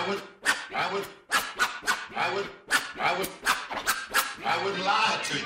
[0.00, 0.22] I would,
[0.74, 1.06] I would,
[2.16, 2.46] I would,
[2.98, 3.28] I would,
[4.46, 5.44] I would lie to you.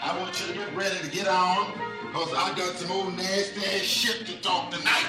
[0.00, 1.72] I want you to get ready to get on,
[2.06, 5.06] because I got some old nasty ass shit to talk tonight.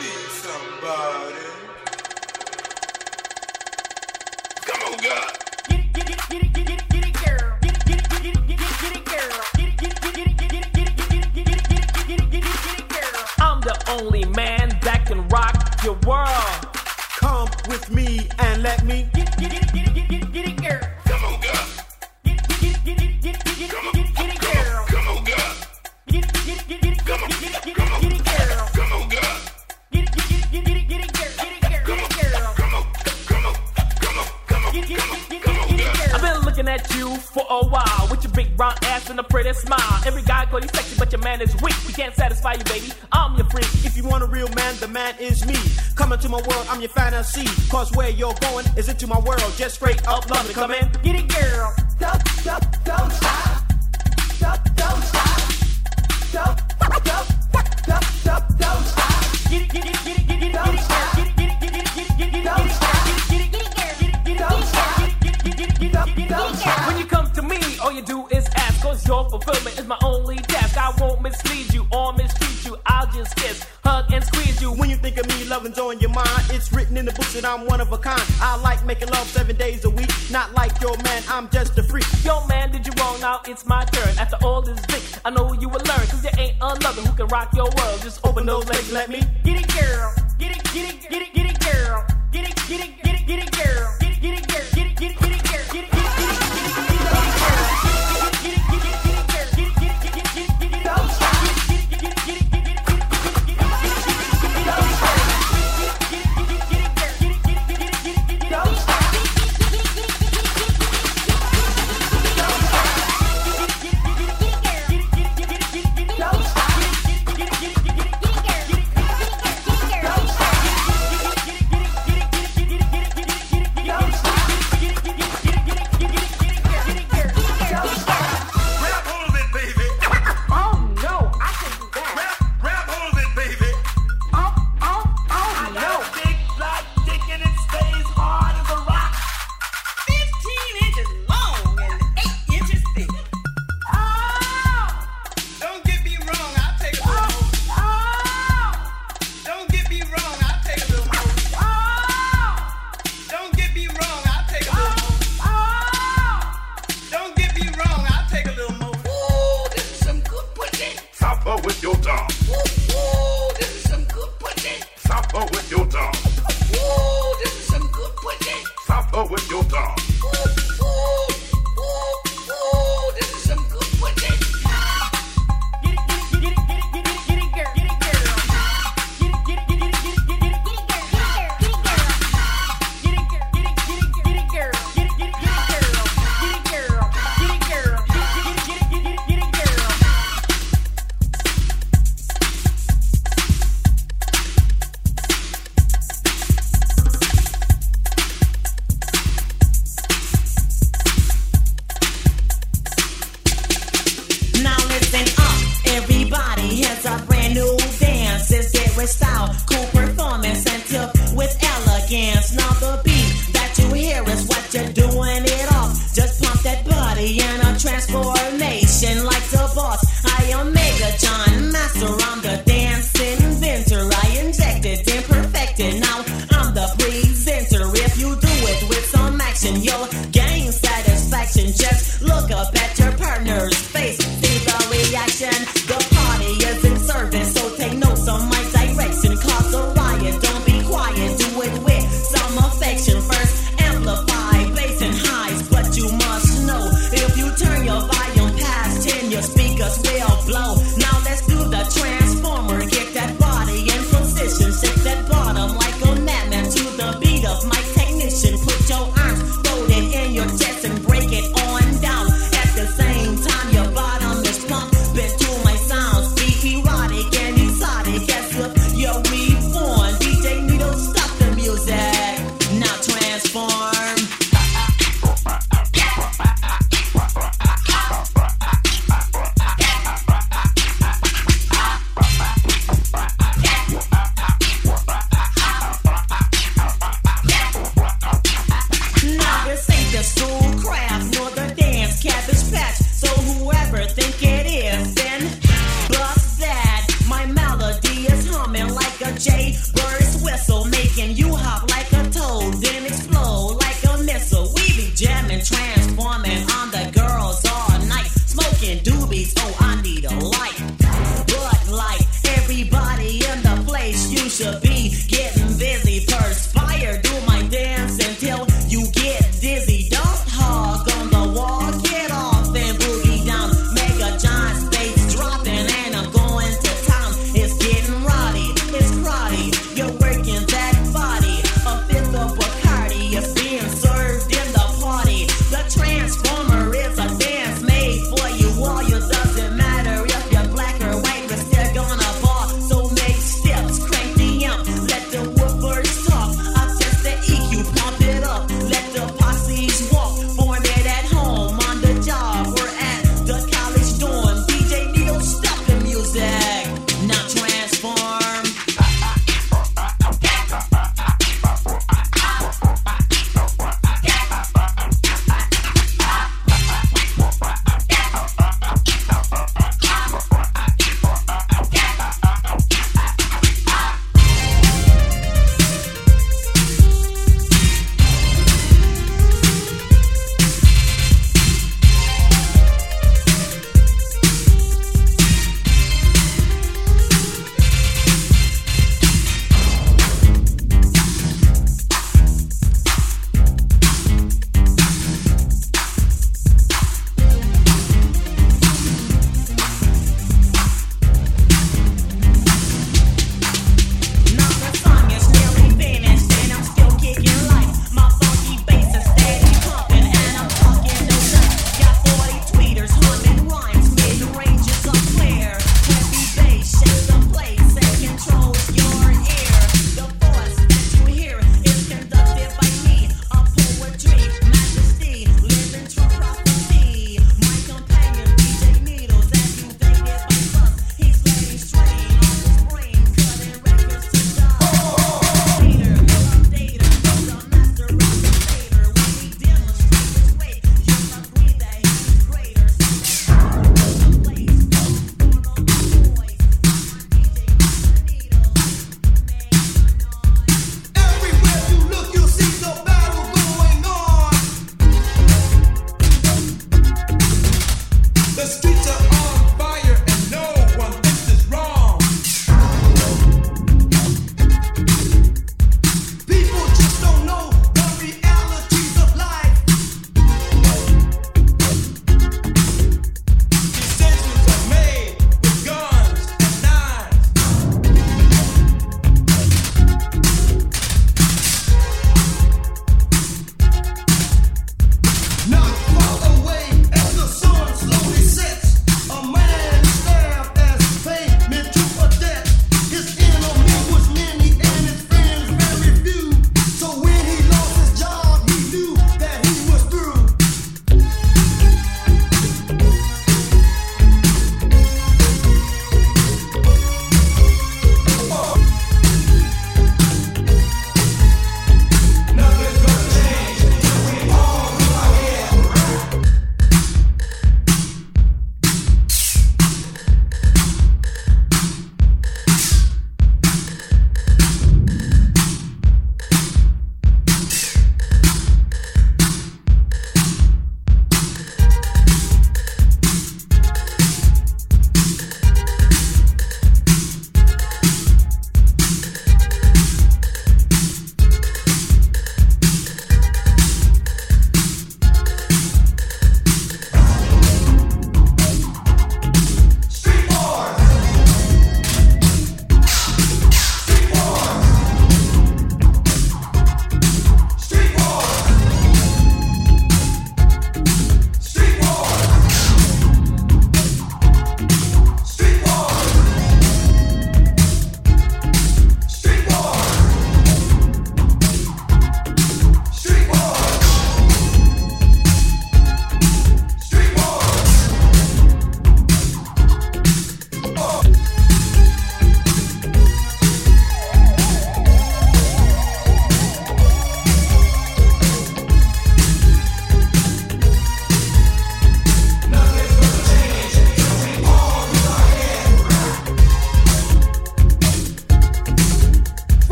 [0.00, 1.46] Need somebody.
[4.66, 5.38] Come on, God.
[5.68, 7.58] Get it, get it, get it, get it, get it, girl.
[7.62, 9.38] Get it, get it, get it, get it, get it, girl.
[9.54, 12.18] Get it, get it, get it, get it, get it, get it, get it, get
[12.18, 13.22] it, get it, get it, girl.
[13.38, 16.66] I'm the only man that can rock your world.
[17.20, 19.08] Come with me and let me.
[19.14, 20.80] Get it, get it, get it, get it, get it, girl.
[21.06, 21.68] Come on, God.
[22.24, 24.30] Get it, get it, get it, get it, get it, Come on, get it, get
[24.34, 24.86] it, come on, girl.
[24.88, 25.56] come on, God.
[26.08, 27.92] Get it, get it, get it, get it, Come on, get it, get it, come
[27.92, 28.66] on, get it, girl.
[28.74, 29.40] come on, God.
[29.92, 31.30] Get it, get it, get it, get it, get it, girl.
[31.38, 32.54] Get it, Come girl, on, get it, girl.
[32.56, 32.84] come on,
[33.30, 33.54] come on,
[34.02, 35.80] come on, come on, Get it, get come on, it, get it, come on, get
[35.80, 36.14] it, God.
[36.14, 37.95] I've been looking at you for a while with your
[38.36, 40.00] big round ass and a pretty smile.
[40.04, 41.74] Every guy call you sexy, but your man is weak.
[41.86, 42.92] We can't satisfy you, baby.
[43.10, 43.64] I'm your freak.
[43.84, 45.56] If you want a real man, the man is me.
[45.94, 47.46] Coming to my world, I'm your fantasy.
[47.70, 49.40] Cause where you're going is into my world.
[49.56, 50.86] Just straight up love to come in.
[51.02, 51.74] Get it, girl.
[51.98, 53.72] Don't, don't, don't stop.
[54.38, 55.36] Don't, don't stop.
[56.32, 56.65] Don't,
[68.96, 70.76] cause your fulfillment is my only task.
[70.76, 72.78] I won't mislead you or mistreat you.
[72.86, 74.72] I'll just kiss, hug, and squeeze you.
[74.72, 76.44] When you think of me, loving's on your mind.
[76.50, 78.22] It's written in the books that I'm one of a kind.
[78.40, 80.10] I like making love seven days a week.
[80.30, 82.06] Not like your man, I'm just a freak.
[82.24, 83.20] Yo, man, did you wrong?
[83.20, 84.18] Now it's my turn.
[84.18, 86.06] After all this dick, I know you will learn.
[86.08, 88.00] Cause there ain't another who can rock your world.
[88.02, 89.20] Just open those legs, let me.
[89.44, 90.15] Get it, girl.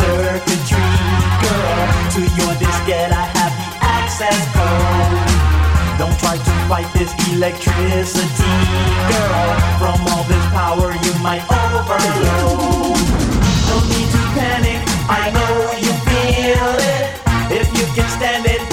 [0.00, 0.90] circuitry,
[1.44, 1.86] girl.
[2.14, 5.28] To your diskette, I have the access code.
[6.00, 8.56] Don't try to fight this electricity,
[9.12, 9.48] girl.
[9.80, 12.96] From all this power, you might overload.
[13.68, 17.04] No need to panic, I know you feel it.
[17.60, 18.69] If you can stand it.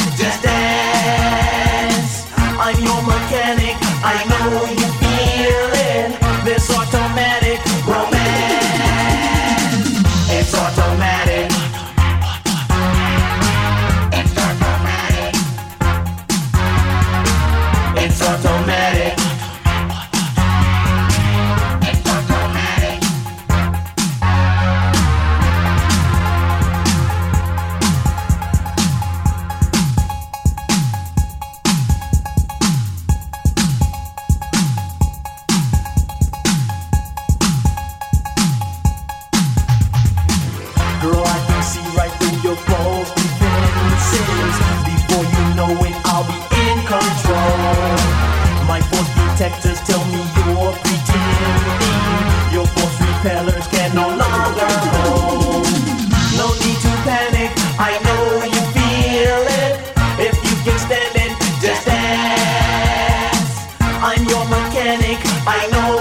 [64.87, 65.19] panic.
[65.45, 65.96] I know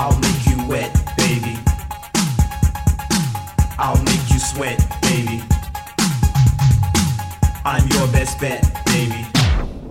[0.00, 1.58] I'll make you wet, baby.
[3.80, 5.42] I'll make you sweat, baby.
[7.64, 9.26] I'm your best bet, baby.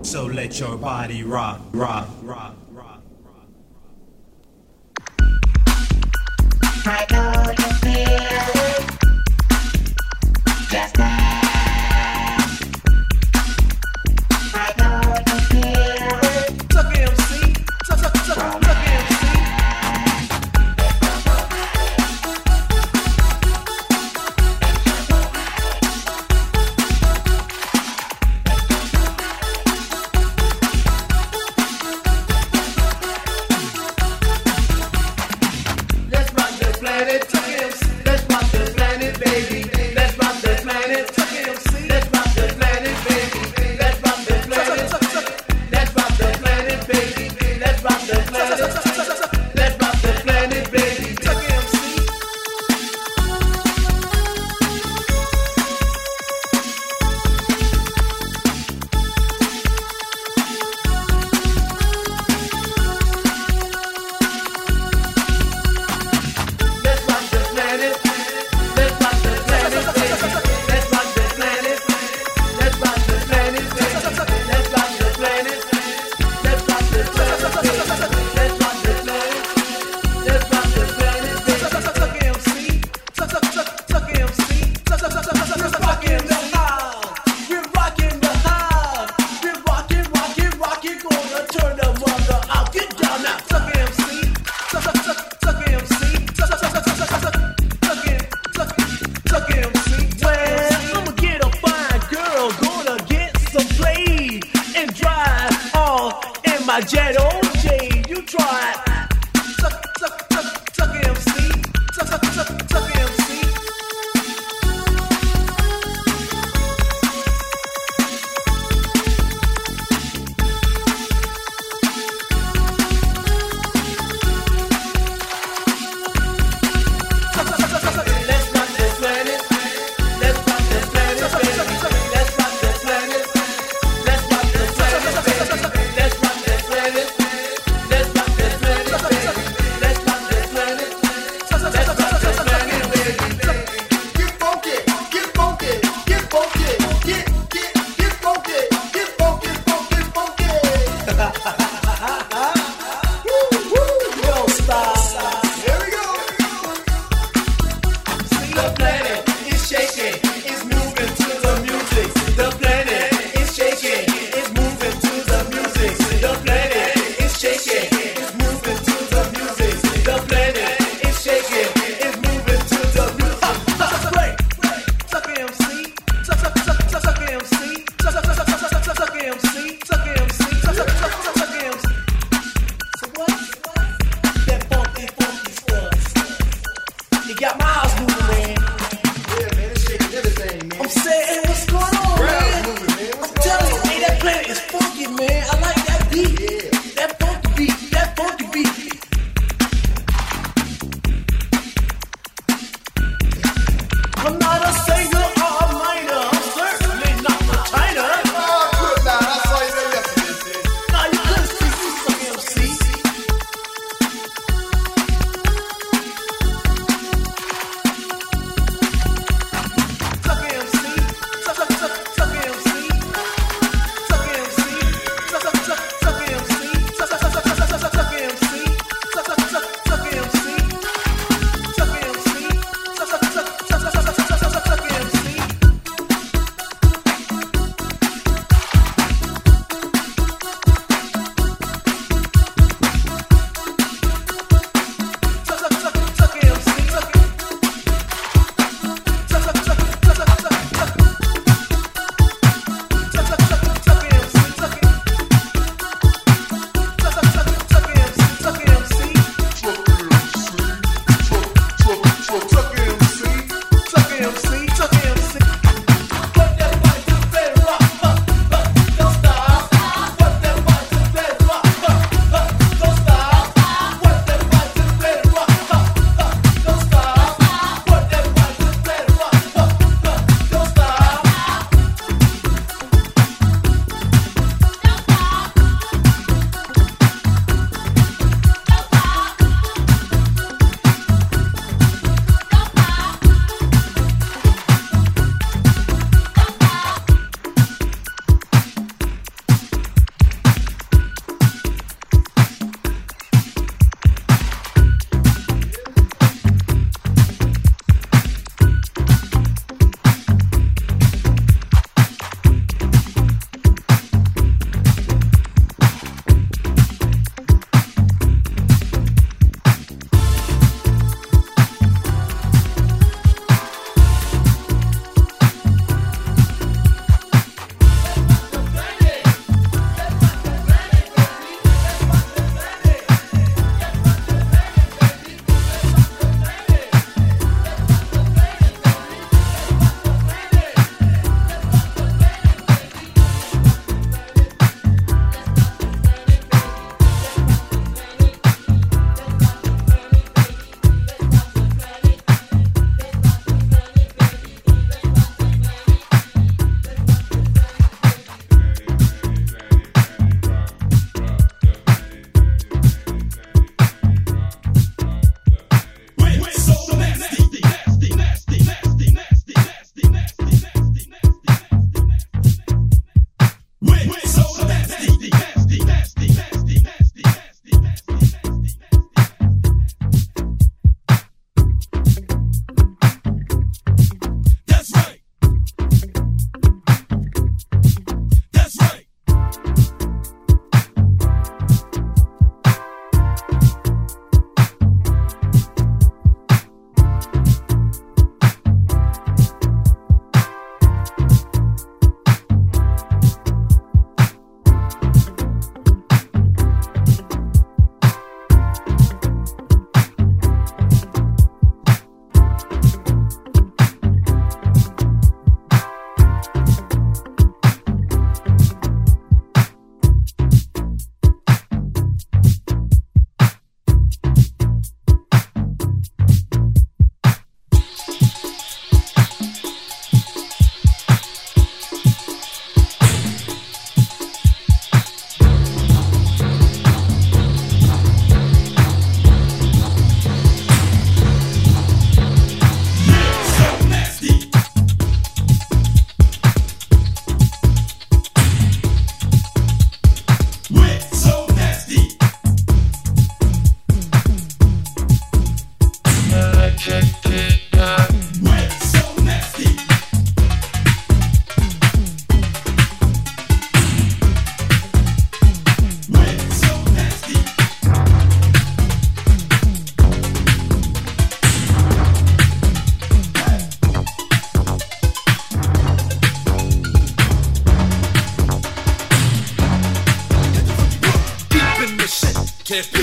[0.03, 2.55] So let your body rock, rock, rock.
[2.71, 3.49] rock, rock,
[6.85, 8.07] I know you feel
[8.63, 8.83] it.
[10.69, 11.16] Just.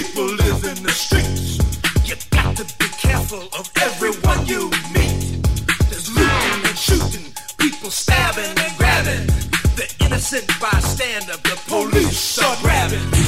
[0.05, 1.59] people live in the streets.
[2.05, 5.43] You got to be careful of everyone you meet.
[5.89, 9.27] There's looting and shooting, people stabbing and grabbing.
[9.77, 13.24] The innocent bystander, the police are grabbing.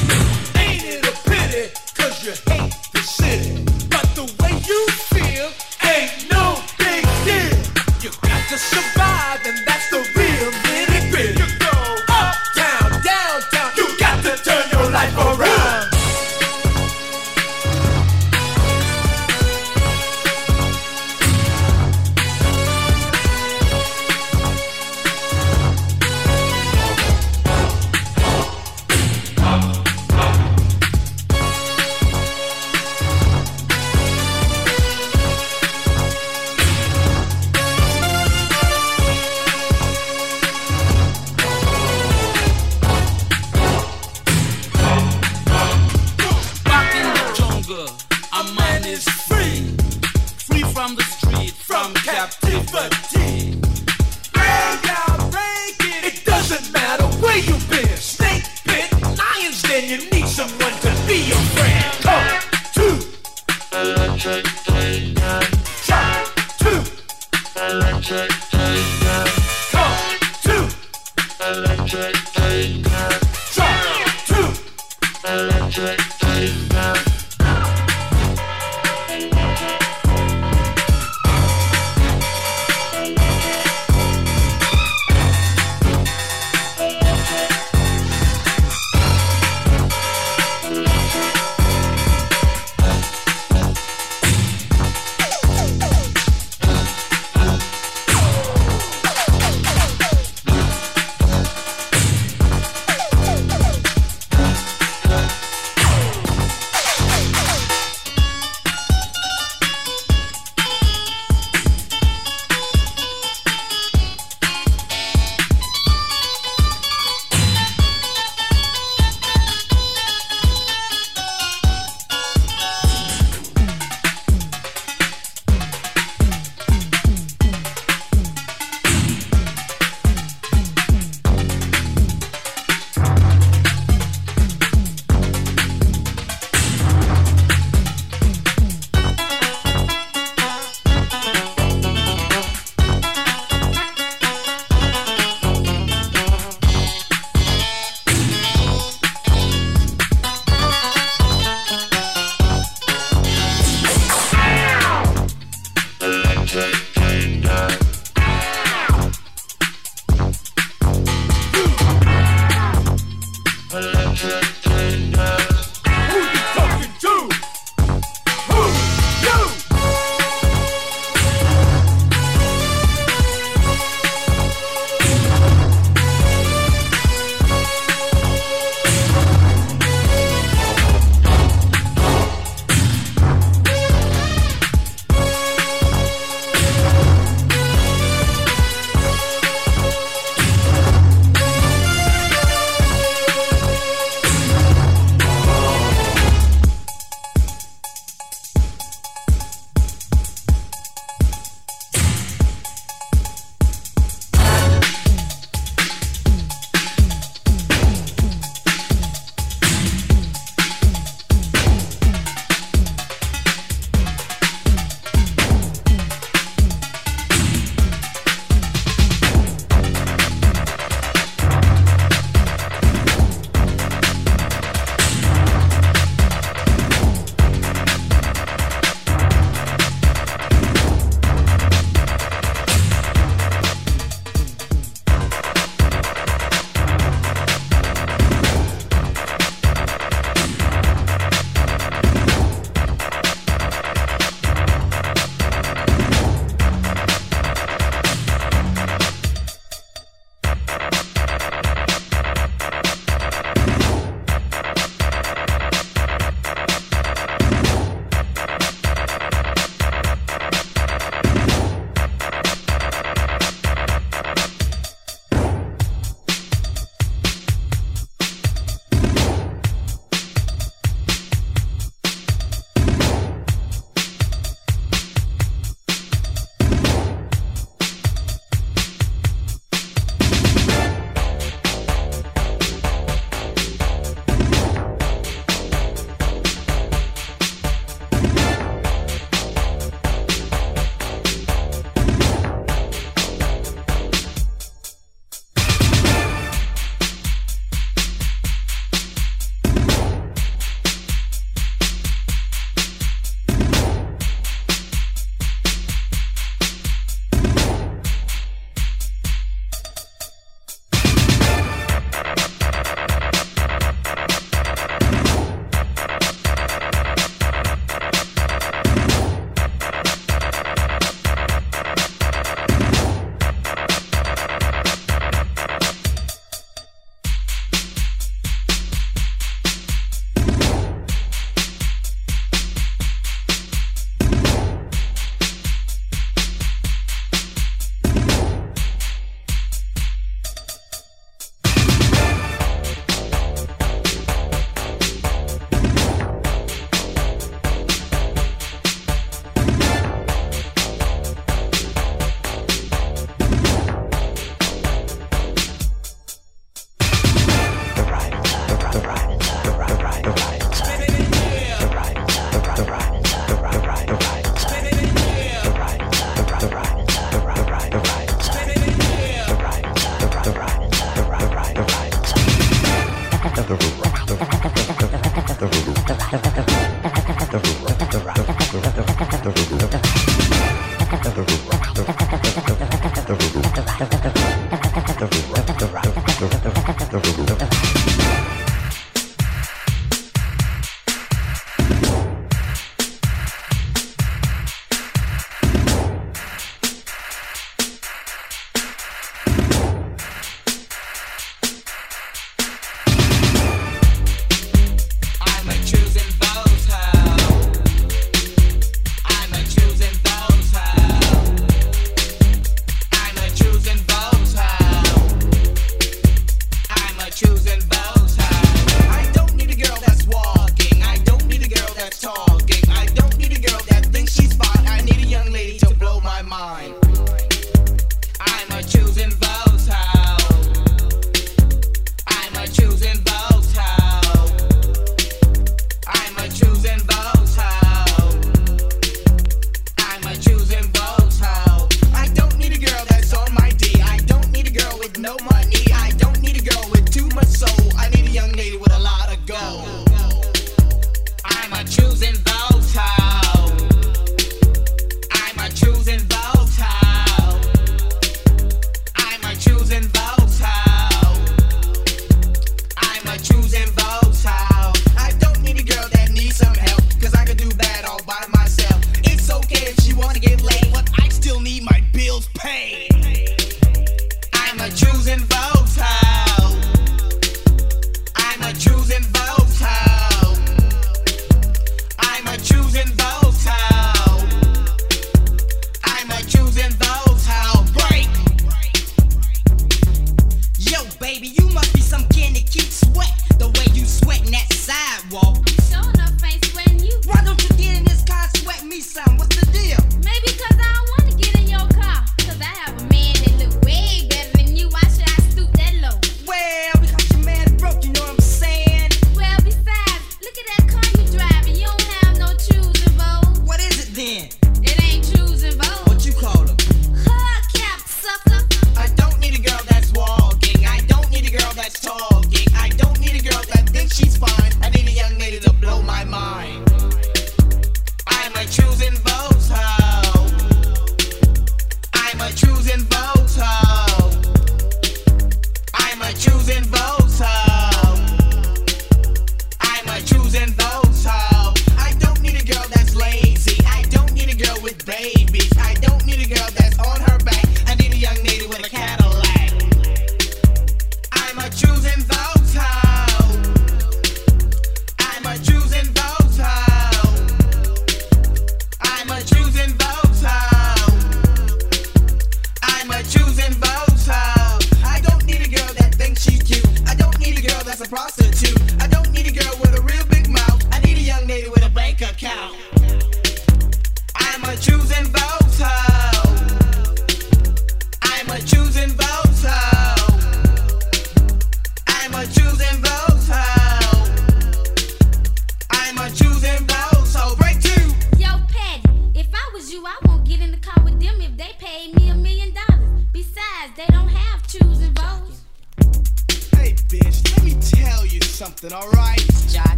[75.77, 76.26] good.